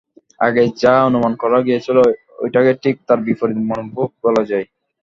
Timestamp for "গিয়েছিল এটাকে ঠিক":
1.67-2.95